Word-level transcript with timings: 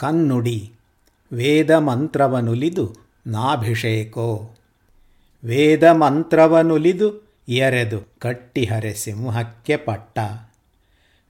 ಕನ್ನುಡಿ. 0.00 0.72
ವೇದ 1.32 1.70
ಮಂತ್ರವನುಲಿದು 1.70 2.94
ನಾಭಿಷೇಕೋ. 3.26 4.50
ವೇದ 5.44 5.84
ಮಂತ್ರವನುಲಿದು 5.84 7.28
ಎರೆದು 7.48 8.08
ಕಟ್ಟಿಹರೆ 8.18 8.94
ಸಿಂಹಕ್ಕೆ 8.94 9.76
ಪಟ್ಟ. 9.76 10.18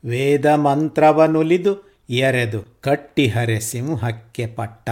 ವೇದ 0.05 0.47
ಮಂತ್ರವನುಲಿದು 0.47 2.03
ಎರೆದು 2.11 2.63
ಕಟ್ಟಿಹರೆ 2.81 3.61
ಸಿಂಹಕ್ಕೆ 3.61 4.47
ಪಟ್ಟ. 4.47 4.91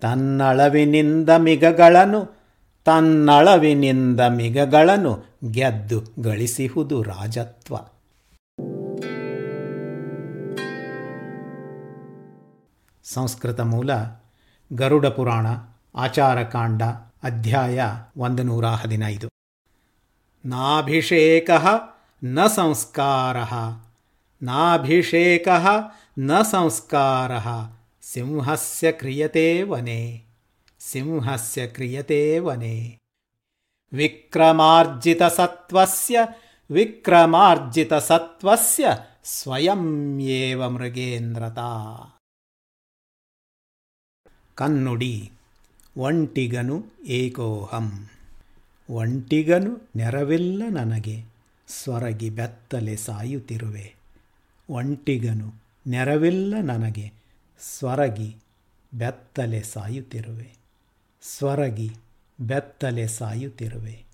ತನ್ನಳವಿನಿಂದ 0.00 1.30
ಮಿಗಗಳನ್ನು 1.38 2.36
ತನ್ನಳವಿನಿಂದ 2.84 4.20
ಮಿಗಗಳನ್ನು 4.20 5.40
ಗೆದ್ದು 5.50 6.22
ಗಳಿಸಿಹುದು 6.22 7.02
ರಾಜತ್ವ. 7.02 7.76
ಸಂಸ್ಕೃತ 13.12 13.60
ಮೂಲ, 13.60 13.90
ಗರುಡ 14.72 15.06
ಪುರಾಣ 15.06 15.46
ಆಚಾರಕಾಂಡ 15.94 16.82
ಅಧ್ಯಾಯ 17.22 17.84
ಒಂದು 18.16 18.42
ನೂರ 18.42 18.66
ಹದಿನೈದು. 18.66 19.28
ನಾಭಿಷೇಕ 20.44 21.50
ನ 22.24 22.46
ಸಂಸ್ಕಾರ, 22.46 23.36
ನಾಭಿಷೇಕ 24.42 25.48
ನ 26.18 26.42
ಸಂಸ್ಕಾರ, 26.42 27.32
ಸಿಂಹಸ್ಯ 28.02 28.92
ಕ್ರಿಯತೆ 28.92 29.62
ವನೆ, 29.62 30.24
ಸಿಂಹಸ್ಯ 30.80 31.66
ಕ್ರಿಯತೆ 31.66 32.38
ವನೆ. 32.38 32.98
ವಿಕ್ರಮಾರ್ಜಿತಸತ್ವಸ್ಯ 33.92 36.18
ವಿಕ್ರಮಾರ್ಜಿತಸತ್ವಸ್ಯ 36.70 38.88
ಸ್ವಯಂ 39.24 40.20
ಏವ 40.20 40.70
ಮೃಗೇಂದ್ರತಾ. 40.70 42.02
ಕನ್ನುಡಿ. 44.56 45.30
ಒಂಟಿಗನು 45.96 46.84
ಏಕೋಹಂ. 47.06 48.08
ಒಂಟಿಗನು 48.90 49.88
ನೆರವಿಲ್ಲ 49.96 50.62
ನನಗೆ. 50.70 51.24
ಸ್ವರಗಿ 51.68 52.30
ಬೆತ್ತಲೆ 52.30 52.96
ಸಾಯುತ್ತಿರುವೆ. 52.96 53.94
ಒಂಟಿಗನು 54.70 55.52
ನೆರವಿಲ್ಲ 55.86 56.54
ನನಗೆ. 56.62 57.12
ಸ್ವರಗಿ 57.60 58.36
ಬೆತ್ತಲೆ 58.94 59.62
ಸಾಯುತ್ತಿರುವೆ. 59.62 60.56
ಸ್ವರಗಿ 61.22 61.90
ಬೆತ್ತಲೆ 62.40 63.06
ಸಾಯುತ್ತಿರುವೆ. 63.06 64.04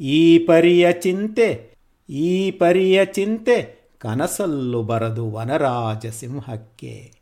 ಈ 0.00 0.38
ಪರಿಯ 0.38 0.92
ಚಿಂತೆ, 0.92 1.76
ಈ 2.10 2.50
ಪರಿಯ 2.50 3.06
ಚಿಂತೆ 3.06 3.88
ಕನಸಲ್ಲು 3.98 4.82
ಬರದು 4.82 5.30
ವನರಾಜ 5.30 6.06
ಸಿಂಹಕ್ಕೆ 6.06 7.19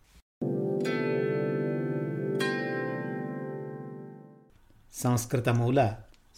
ಸಂಸ್ಕೃತ 4.98 5.50
ಮೂಲ 5.58 5.80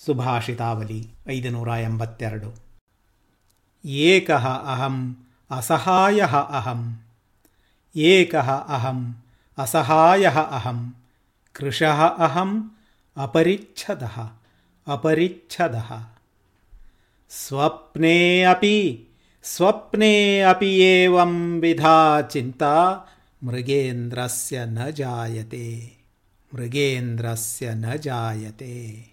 ಸುಭಾಷಿತಾವಲಿ 0.01 0.99
ಐದುನೂರ 1.29 1.69
ಎಂಬತ್ತೆರಡು 1.83 2.51
ಏಕ 4.05 4.31
ಅಹಂ 4.73 4.95
ಅಸಹಾಯ 5.51 6.21
ಅಹಂ 6.59 6.81
ಏಕ 7.95 8.35
ಅಹಂ 8.75 8.99
ಅಸಹಾಯ 9.57 10.25
ಅಹಂ 10.57 10.79
ಕೃಶ 11.55 11.83
ಅಹಂ 12.27 12.51
ಅಪರಿಚ್ಛದ 13.17 14.05
ಅಪರಿಚ್ಛದ 14.87 15.77
ಸ್ವಪ್ನೆ 17.31 18.17
ಅಪಿ 18.45 18.77
ಸ್ವಪ್ನೆ 19.45 20.13
ಅಪಿ 20.43 20.71
ಏವಂ 20.85 21.33
ವಿಧಾ 21.59 21.97
ಚಿಂತಾ 22.31 22.73
ಮೃಗೇಂದ್ರಸ್ಯ 23.41 24.59
ನ 24.67 24.89
ಜಾಯತೆ 24.89 25.65
मृगेन्द्रस्य 26.54 27.74
न 27.74 27.96
जायते। 27.96 29.09